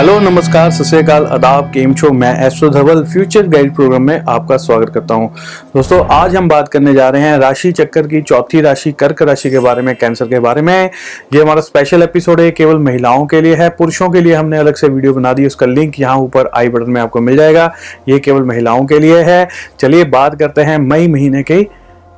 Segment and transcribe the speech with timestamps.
[0.00, 4.56] Hello, नमस्कार, सत श्रीकाल आदाब, केम छो, मैं astro Dhaval, future guide program में आपका
[4.56, 5.28] स्वागत करता हूँ।
[5.74, 9.50] दोस्तों, आज हम बात करने जा रहे हैं राशि चक्कर की चौथी राशि, कर्क राशि
[9.50, 10.90] के बारे में, कैंसर के बारे में।
[11.34, 14.74] ये हमारा स्पेशल एपिसोड है केवल महिलाओं के लिए है, पुरुषों के लिए हमने अलग
[14.74, 17.72] से वीडियो बना दी, उसका लिंक यहाँ ऊपर आई बटन में आपको मिल जाएगा।
[18.08, 19.48] ये केवल महिलाओं के लिए है।
[19.80, 21.62] चलिए बात करते हैं मई महीने की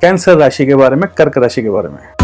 [0.03, 2.22] कैंसर राशि के बारे में, कर्क राशि के बारे में।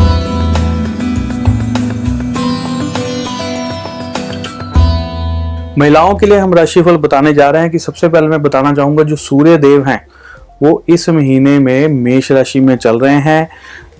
[5.79, 9.03] महिलाओं के लिए हम राशिफल बताने जा रहे हैं कि सबसे पहले मैं बताना चाहूँगा
[9.03, 10.07] जो सूर्य देव हैं,
[10.63, 13.49] वो इस महीने में मेष राशि में चल रहे हैं,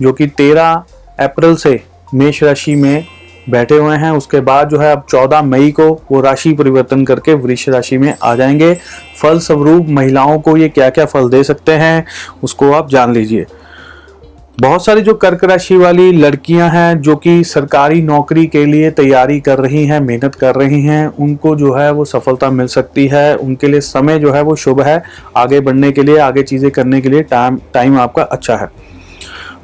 [0.01, 0.83] जो कि 13
[1.19, 3.05] अप्रैल से मेष राशि में
[3.49, 7.33] बैठे हुए हैं। उसके बाद जो है अब 14 मई को वो राशि परिवर्तन करके
[7.33, 8.77] वृक्ष राशि में आ जाएँगे।
[9.21, 12.05] फल स्वरूप महिलाओं को ये क्या क्या फल दे सकते हैं,
[12.43, 13.45] उसको आप जान लीजिए।
[14.59, 19.39] बहुत सारी जो कर्क राशि वाली लड़कियाँ हैं, जो कि सरकारी नौकरी के लिए तैयारी
[19.39, 23.35] कर रही हैं, मेहनत कर रही हैं, उनको जो है वो सफलता मिल सकती है।
[23.37, 25.01] उनके लिए समय जो है वो शुभ है।
[25.37, 28.69] आगे बढ़ने के लिए, आगे चीज़ें करने के लिए टाइम टाइम आपका अच्छा है।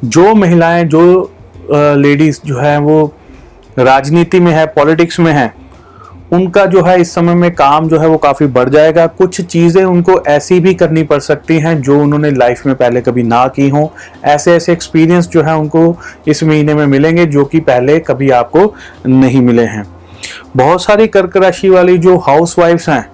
[0.05, 1.31] जो महिलाएँ, जो
[1.71, 3.05] लेडीज़ जो है वो
[3.79, 5.53] राजनीति में है, पॉलिटिक्स में है
[6.35, 9.83] उनका जो है इस समय में काम जो है वो काफ़ी बढ़ जाएगा। कुछ चीज़ें
[9.83, 13.69] उनको ऐसी भी करनी पड़ सकती हैं जो उन्होंने लाइफ में पहले कभी ना की
[13.69, 13.87] हों।
[14.23, 15.97] ऐसे ऐसे एक्सपीरियंस जो है उनको
[16.27, 18.73] इस महीने में मिलेंगे जो कि पहले कभी आपको
[19.07, 19.85] नहीं मिले हैं।
[20.57, 23.05] बहुत सारी कर्क राशि वाली जो हाउस वाइफ्स हैं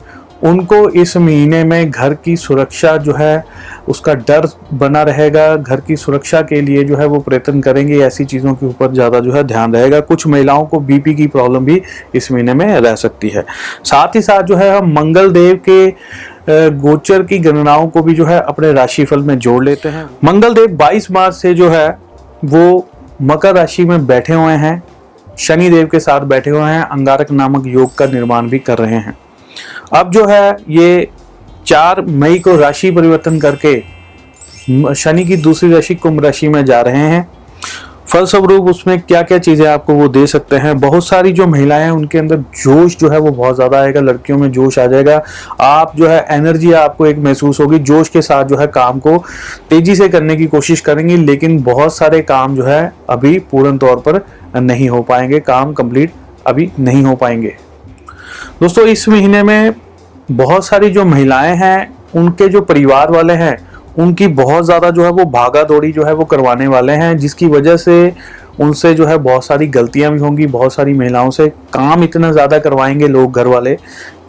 [0.43, 3.43] उनको इस महीने में घर की सुरक्षा जो है,
[3.87, 8.25] उसका डर बना रहेगा। घर की सुरक्षा के लिए जो है, वो प्रयत्न करेंगे। ऐसी
[8.25, 11.81] चीज़ों के ऊपर ज़्यादा जो है ध्यान रहेगा। कुछ महिलाओं को बीपी की प्रॉब्लम भी
[12.15, 13.45] इस महीने में रह सकती है।
[13.83, 15.89] साथ ही साथ जो है, हम मंगल देव के
[16.49, 20.75] गोचर की गणनाओं को भी जो है, अपने राशिफल में जोड़ लेते हैं। मंगल देव
[20.77, 21.89] 22 मार्च से जो है,
[22.45, 22.87] वो
[23.21, 24.81] मकर राशि में बैठे हुए हैं।
[25.39, 28.95] शनि देव के साथ बैठे हुए हैं। अंगारक नामक योग का निर्माण भी कर रहे
[28.95, 29.17] हैं।
[29.93, 31.07] अब जो है, ये
[31.67, 33.79] चार मई को राशि परिवर्तन करके
[34.95, 37.27] शनि की दूसरी राशि कुंभ राशि में जा रहे हैं।
[38.07, 40.79] फलस्वरूप उसमें क्या क्या चीज़ें आपको वो दे सकते हैं?
[40.79, 44.37] बहुत सारी जो महिलाएँ हैं, उनके अंदर जोश जो है, वो बहुत ज़्यादा आएगा। लड़कियों
[44.37, 45.21] में जोश आ जाएगा।
[45.61, 49.17] आप जो है, एनर्जी आपको एक महसूस होगी। जोश के साथ जो है, काम को
[49.69, 54.03] तेज़ी से करने की कोशिश करेंगी, लेकिन बहुत सारे काम जो है, अभी पूर्ण तौर
[54.07, 54.25] पर
[54.59, 56.13] नहीं हो पाएँगे। काम कंप्लीट
[56.47, 57.55] अभी नहीं हो पाएँगे।
[58.61, 59.73] दोस्तों, इस महीने में
[60.31, 63.57] बहुत सारी जो महिलाएँ हैं, उनके जो परिवार वाले हैं,
[63.99, 67.47] उनकी बहुत ज़्यादा जो है वो भागा दौड़ी जो है वो करवाने वाले हैं, जिसकी
[67.47, 68.13] वजह से
[68.59, 72.59] उनसे जो है बहुत सारी गलतियाँ भी होंगी, बहुत सारी महिलाओं से काम इतना ज़्यादा
[72.59, 73.75] करवाएँगे लोग घर वाले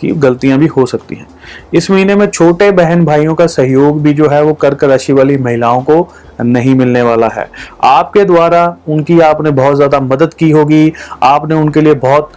[0.01, 1.27] कि गलतियाँ भी हो सकती हैं।
[1.75, 5.37] इस महीने में छोटे बहन भाइयों का सहयोग भी जो है वो कर्क राशि वाली
[5.39, 6.09] महिलाओं को
[6.41, 7.49] नहीं मिलने वाला है।
[7.85, 10.93] आपके द्वारा उनकी आपने बहुत ज़्यादा मदद की होगी,
[11.23, 12.33] आपने उनके लिए बहुत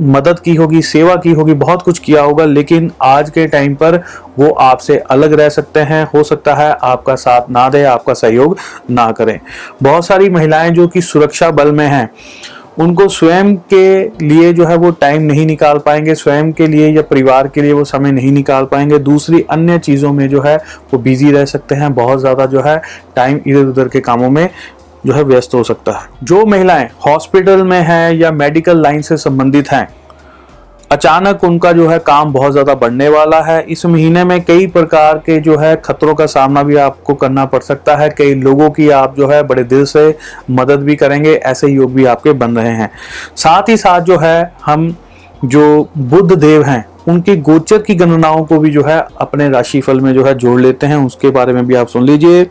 [0.00, 4.02] मदद की होगी, सेवा की होगी, बहुत कुछ किया होगा, लेकिन आज के टाइम पर
[4.38, 8.56] वो आपसे अलग रह सकते हैं, हो सकता है आपका साथ ना दे, आपका सहयोग
[8.90, 9.38] ना करें।
[9.82, 12.10] बहुत सारी महिलाएँ जो कि सुरक्षा बल में हैं,
[12.78, 17.02] उनको स्वयं के लिए जो है वो टाइम नहीं निकाल पाएँगे, स्वयं के लिए या
[17.02, 20.56] परिवार के लिए वो समय नहीं निकाल पाएँगे। दूसरी अन्य चीज़ों में जो है
[20.92, 22.80] वो बिज़ी रह सकते हैं, बहुत ज़्यादा जो है
[23.16, 24.48] टाइम इधर उधर के कामों में
[25.06, 29.16] जो है व्यस्त हो सकता है। जो महिलाएँ हॉस्पिटल में हैं या मेडिकल लाइन से
[29.16, 29.88] संबंधित हैं,
[30.90, 35.18] अचानक उनका जो है काम बहुत ज़्यादा बढ़ने वाला है। इस महीने में कई प्रकार
[35.18, 38.88] के जो है खतरों का सामना भी आपको करना पड़ सकता है। कई लोगों की
[38.90, 40.14] आप जो है बड़े दिल से
[40.50, 42.90] मदद भी करेंगे, ऐसे योग भी आपके बन रहे हैं।
[43.36, 44.94] साथ ही साथ जो है हम
[45.44, 50.12] जो बुद्ध देव हैं, उनकी गोचर की गणनाओं को भी जो है अपने राशिफल में
[50.14, 52.46] जो है जोड़ लेते हैं। उसके बारे में भी आप सुन लीजिए।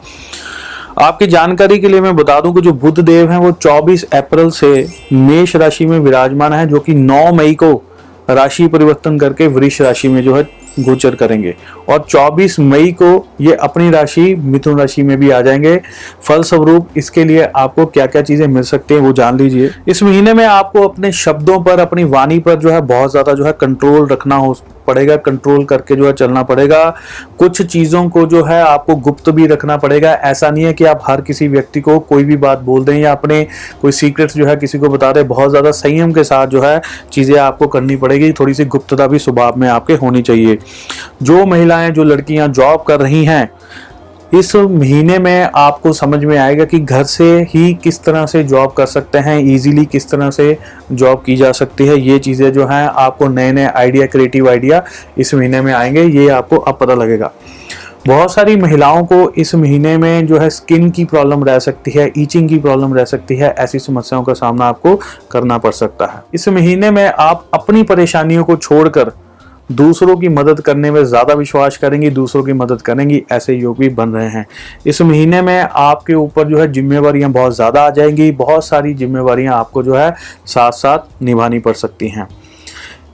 [0.98, 4.50] आपकी जानकारी के लिए मैं बता दूँ कि जो बुद्ध देव हैं, वो 24 अप्रैल
[4.50, 7.74] से मेष राशि में विराजमान है, जो कि 9 मई को
[8.30, 10.44] राशि परिवर्तन करके वृक्ष राशि में जो है
[10.80, 11.56] गोचर करेंगे।
[11.90, 15.82] और 24 मई को ये अपनी राशि, मिथुन राशि में भी आ जाएँगे।
[16.22, 20.04] फल स्वरूप इसके लिए आपको क्या क्या चीज़ें मिल सकती हैं, वो जान लीजिए। इस
[20.04, 23.52] महीने में आपको अपने शब्दों पर, अपनी वाणी पर जो है बहुत ज़्यादा जो है
[23.52, 24.54] कंट्रोल रखना हो
[24.90, 26.84] पड़ेगा कंट्रोल करके जो है चलना पड़ेगा।
[27.40, 31.04] कुछ चीज़ों को जो है आपको गुप्त भी रखना पड़ेगा। ऐसा नहीं है कि आप
[31.04, 33.44] हर किसी व्यक्ति को कोई भी बात बोल दें या अपने
[33.82, 36.82] कोई सीक्रेट्स जो है किसी को बता दें। बहुत ज़्यादा संयम के साथ जो है
[37.12, 40.58] चीज़ें आपको करनी पड़ेगी। थोड़ी सी गुप्तता भी स्वभाव में आपके होनी चाहिए।
[41.24, 43.50] जो महिलाएँ, जो लड़कियाँ जॉब कर रही हैं
[44.32, 48.72] इस महीने में आपको समझ में आएगा कि घर से ही किस तरह से जॉब
[48.72, 50.58] कर सकते हैं इजीली किस तरह से
[50.92, 54.84] जॉब की जा सकती है, ये चीज़ें जो हैं, आपको नए नए आइडिया क्रिएटिव आइडिया
[55.18, 57.32] इस महीने में आएँगे, ये आपको अब पता लगेगा।
[58.08, 62.12] बहुत सारी महिलाओं को इस महीने में जो है स्किन की प्रॉब्लम रह सकती है
[62.18, 64.96] ईचिंग की प्रॉब्लम रह सकती है, ऐसी समस्याओं का सामना आपको
[65.32, 69.12] करना पड़ सकता है। इस महीने में आप अपनी परेशानियों को छोड़कर
[69.70, 73.90] दूसरों की मदद करने में ज़्यादा विश्वास करेंगी, दूसरों की मदद करेंगी, ऐसे योग भी
[73.90, 74.46] बन रहे हैं।
[74.86, 79.56] इस महीने में आपके ऊपर जो है जिम्मेवारियाँ बहुत ज़्यादा आ जाएँगी, बहुत सारी जिम्मेवारियाँ
[79.56, 80.14] आपको जो है
[80.48, 82.28] साथ साथ निभानी पड़ सकती हैं।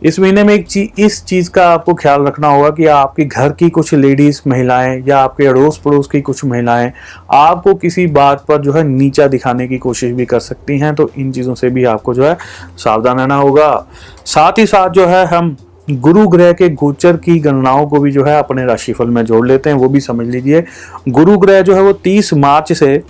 [0.04, 3.52] इस महीने में एक चीज़, इस चीज़ का आपको ख्याल रखना होगा कि आपके घर
[3.52, 6.92] की कुछ लेडीज़ महिलाएँ या आपके अड़ोस पड़ोस की कुछ महिलाएँ
[7.34, 11.10] आपको किसी बात पर जो है नीचा दिखाने की कोशिश भी कर सकती हैं तो
[11.18, 12.38] इन चीज़ों से भी आपको जो है
[12.78, 13.88] सावधान रहना होगा।
[14.26, 15.56] साथ ही साथ जो है हम
[15.92, 19.70] गुरु ग्रह के गोचर की गणनाओं को भी जो है अपने राशिफल में जोड़ लेते
[19.70, 20.64] हैं, वो भी समझ लीजिए।
[21.10, 23.04] गुरु ग्रह जो है वो 30 मार्च से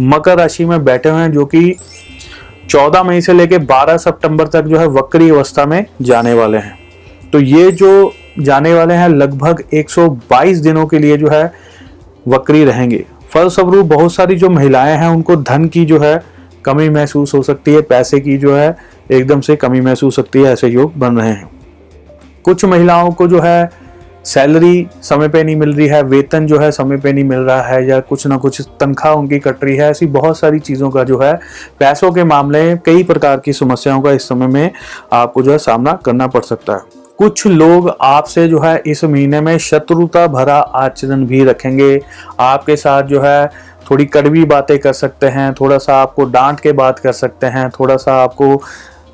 [0.00, 1.76] मकर राशि में बैठे हुए हैं, जो कि
[2.70, 6.78] 14 मई से लेकर 12 सितंबर तक जो है वक्री अवस्था में जाने वाले हैं।
[7.32, 11.52] तो ये जो जाने वाले हैं, लगभग 122 दिनों के लिए जो है
[12.28, 13.04] वक्री रहेंगे।
[13.34, 16.22] फलस्वरूप बहुत सारी जो महिलाएँ हैं, उनको धन की जो है
[16.64, 18.76] कमी महसूस हो सकती है, पैसे की जो है
[19.10, 21.57] एकदम से कमी महसूस हो सकती है, ऐसे योग बन रहे हैं।
[22.44, 23.70] कुछ महिलाओं को जो है
[24.24, 27.62] सैलरी समय पे नहीं मिल रही है, वेतन जो है समय पे नहीं मिल रहा
[27.62, 31.04] है या कुछ ना कुछ तनख्वाह उनकी कट रही है, ऐसी बहुत सारी चीज़ों का
[31.04, 31.32] जो है
[31.78, 34.70] पैसों के मामले कई प्रकार की समस्याओं का इस समय में
[35.12, 39.40] आपको जो है सामना करना पड़ सकता है। कुछ लोग आपसे जो है इस महीने
[39.40, 42.00] में शत्रुता भरा आचरण भी रखेंगे,
[42.40, 43.46] आपके साथ जो है
[43.90, 47.68] थोड़ी कड़वी बातें कर सकते हैं, थोड़ा सा आपको डांट के बात कर सकते हैं,
[47.70, 48.56] थोड़ा सा आपको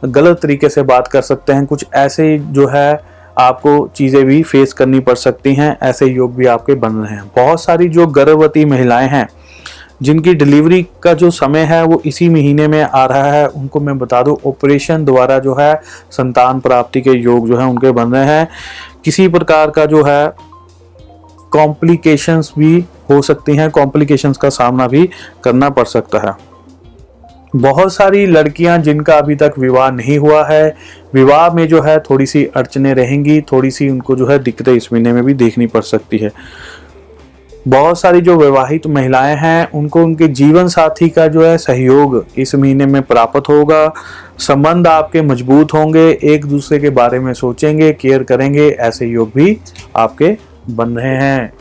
[0.05, 4.73] गलत तरीके से बात कर सकते हैं, कुछ ऐसे जो है आपको चीज़ें भी फेस
[4.73, 8.65] करनी पड़ सकती हैं, ऐसे योग भी आपके बन रहे हैं। बहुत सारी जो गर्भवती
[8.65, 9.29] महिलाएँ हैं,
[10.03, 13.99] जिनकी डिलीवरी का जो समय है, वो इसी महीने में आ रहा है। उनको मैं
[13.99, 18.25] बता दूँ ऑपरेशन द्वारा जो है, संतान प्राप्ति के योग जो है, उनके बन रहे
[18.25, 18.49] हैं।
[19.05, 20.33] किसी प्रकार का जो है
[21.53, 25.11] कॉम्प्लिकेशंस भी हो सकती हैं कॉम्प्लिकेशंस का सामना भी
[25.45, 26.54] करना पड़ सकता है।
[27.57, 30.77] बहुत सारी लड़कियाँ जिनका अभी तक विवाह नहीं हुआ है,
[31.15, 34.93] विवाह में जो है थोड़ी सी अड़चने रहेंगी थोड़ी सी उनको जो है दिक्कतें इस
[34.93, 36.31] महीने में भी देखनी पड़ सकती है।
[37.69, 42.55] बहुत सारी जो विवाहित महिलाएँ हैं, उनको उनके जीवन साथी का जो है सहयोग इस
[42.55, 43.93] महीने में प्राप्त होगा।
[44.39, 49.59] संबंध आपके मज़बूत होंगे एक दूसरे के बारे में सोचेंगे, केयर करेंगे, ऐसे योग भी
[49.97, 50.37] आपके
[50.71, 51.53] बन रहे हैं।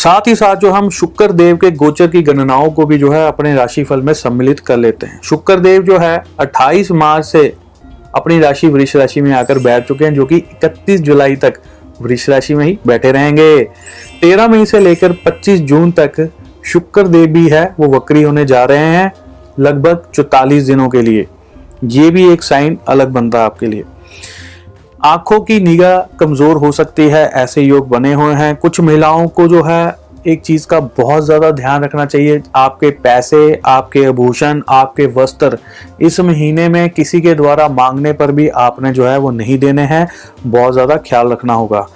[0.00, 3.28] साथ ही साथ जो हम शुक्र देव के गोचर की गणनाओं को भी जो है
[3.28, 7.54] अपने राशिफल में सम्मिलित कर लेते हैं। शुक्र देव जो है 28 मार्च से
[8.14, 11.52] अपनी राशि वृक्ष राशि में आकर बैठ चुके हैं, जो कि 31 जुलाई तक
[12.02, 13.64] वृक्ष राशि में ही बैठे रहेंगे।
[14.22, 16.30] 13 मई से लेकर 25 जून तक
[16.64, 19.12] शुक्र देव भी है, वो वक्री होने जा रहे हैं,
[19.58, 21.26] लगभग चौतालीस दिनों के लिए।
[21.84, 23.84] ये भी एक साइन अलग बनता है आपके लिए।
[25.04, 29.48] आँखों की निगाह कमज़ोर हो सकती है, ऐसे योग बने हुए हैं। कुछ महिलाओं को
[29.48, 35.06] जो है एक चीज़ का बहुत ज़्यादा ध्यान रखना चाहिए, आपके पैसे, आपके आभूषण, आपके
[35.14, 35.58] वस्त्र,
[36.00, 39.82] इस महीने में किसी के द्वारा मांगने पर भी आपने जो है वो नहीं देने
[39.82, 40.06] हैं,
[40.46, 41.86] बहुत ज़्यादा ख्याल रखना होगा।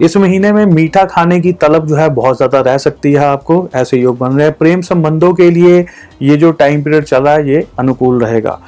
[0.00, 3.68] इस महीने में मीठा खाने की तलब जो है बहुत ज़्यादा रह सकती है आपको,
[3.74, 5.84] ऐसे योग बन रहे हैं। प्रेम संबंधों के लिए
[6.22, 8.58] ये जो टाइम पीरियड चल रहा है, ये अनुकूल रहेगा।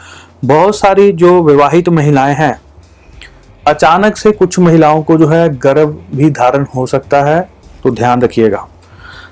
[0.45, 2.55] बहुत सारी जो विवाहित महिलाएँ हैं,
[3.67, 7.41] अचानक से कुछ महिलाओं को जो है गर्भ भी धारण हो सकता है
[7.85, 8.67] तो ध्यान रखिएगा।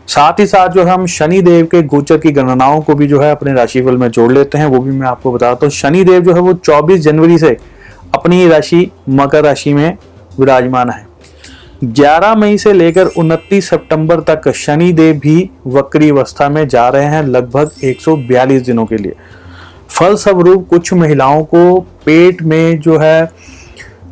[0.09, 3.31] साथ ही साथ जो हम शनि देव के गोचर की गणनाओं को भी जो है,
[3.31, 6.35] अपने राशिफल में जोड़ लेते हैं, वो भी मैं आपको बताता हूँ। शनि देव जो
[6.35, 7.57] है, वो 24 जनवरी से
[8.15, 9.97] अपनी राशि, मकर राशि में
[10.41, 11.07] विराजमान है।
[11.85, 17.05] 11 मई से लेकर 29 सितंबर तक शनि देव भी वक्री अवस्था में जा रहे
[17.05, 19.15] हैं, लगभग 142 दिनों के लिए।
[19.89, 23.31] फलस्वरूप कुछ महिलाओं को पेट में जो है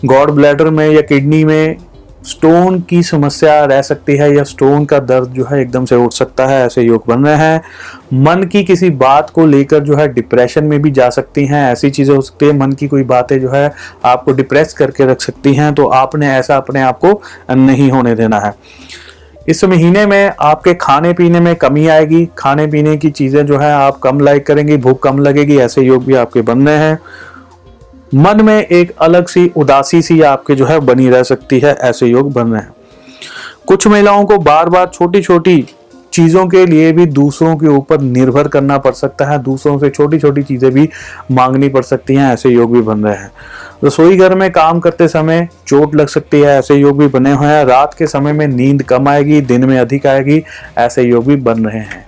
[0.04, 1.76] गॉड ब्लैडर में या किडनी में
[2.24, 6.12] स्टोन की समस्या रह सकती है, या स्टोन का दर्द जो है एकदम से उठ
[6.12, 7.62] सकता है, ऐसे योग बन रहे हैं।
[8.14, 11.90] मन की किसी बात को लेकर जो है डिप्रेशन में भी जा सकती हैं, ऐसी
[11.90, 13.70] चीज़ें हो सकती है, मन की कोई बातें जो है
[14.04, 18.40] आपको डिप्रेस करके रख सकती हैं तो आपने ऐसा अपने आप को नहीं होने देना
[18.40, 18.54] है।
[19.48, 23.72] इस महीने में आपके खाने पीने में कमी आएगी, खाने पीने की चीज़ें जो है
[23.72, 26.98] आप कम लाइक करेंगी, भूख कम लगेगी, ऐसे योग भी आपके बन रहे हैं।
[28.14, 32.06] मन में एक अलग सी, उदासी सी आपके जो है बनी रह सकती है, ऐसे
[32.06, 32.74] योग बन रहे हैं।
[33.66, 35.64] कुछ महिलाओं को बार बार छोटी छोटी
[36.12, 40.18] चीज़ों के लिए भी दूसरों के ऊपर निर्भर करना पड़ सकता है, दूसरों से छोटी
[40.18, 40.88] छोटी चीज़ें भी
[41.30, 43.30] मांगनी पड़ सकती हैं, ऐसे योग भी बन रहे हैं।
[43.84, 47.46] रसोई घर में काम करते समय चोट लग सकती है, ऐसे योग भी बने हुए
[47.46, 50.42] हैं। रात के समय में नींद कम आएगी, दिन में अधिक आएगी,
[50.78, 52.06] ऐसे योग भी बन रहे हैं।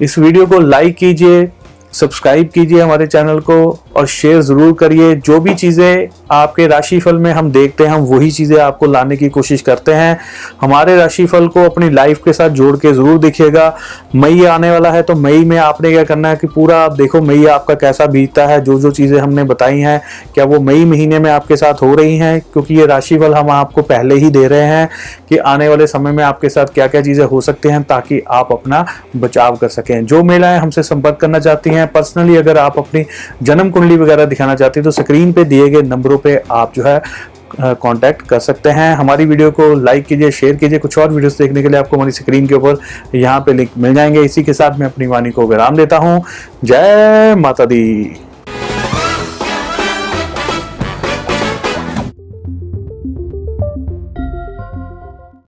[0.00, 1.48] इस वीडियो को लाइक कीजिए,
[1.92, 7.30] सब्सक्राइब कीजिए हमारे चैनल को। और शेयर ज़रूर करिए। जो भी चीज़ें आपके राशिफल में
[7.32, 10.18] हम देखते हैं, हम वही चीज़ें आपको लाने की कोशिश करते हैं।
[10.60, 13.74] हमारे राशिफल को अपनी लाइफ के साथ जोड़ के ज़रूर देखिएगा।
[14.16, 17.20] मई आने वाला है तो मई में आपने क्या करना है कि पूरा आप देखो,
[17.20, 20.00] मई आपका कैसा बीतता है जो जो चीज़ें हमने बताई हैं,
[20.34, 23.82] क्या वो मई महीने में आपके साथ हो रही हैं, क्योंकि ये राशिफल हम आपको
[23.84, 24.88] पहले ही दे रहे हैं
[25.28, 28.52] कि आने वाले समय में आपके साथ क्या क्या चीज़ें हो सकती हैं ताकि आप
[28.52, 28.84] अपना
[29.16, 33.04] बचाव कर सकें। जो महिलाएँ हमसे संपर्क करना चाहती हैं, पर्सनली अगर आप अपनी
[33.42, 36.82] जन्म कुंडली वगैरह दिखाना चाहते हैं तो स्क्रीन पे दिए गए नंबरों पे आप जो
[36.84, 37.00] है
[37.60, 41.62] कांटेक्ट कर सकते हैं। हमारी वीडियो को लाइक कीजिए शेयर कीजिए। कुछ और वीडियोस देखने
[41.62, 44.78] के लिए आपको हमारी स्क्रीन के ऊपर यहाँ पे लिंक मिल जाएँगे। इसी के साथ
[44.78, 46.22] मैं अपनी वाणी को विराम देता हूँ।
[46.64, 48.16] जय माता दी।